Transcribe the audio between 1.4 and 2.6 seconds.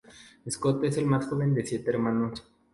de siete hermanos.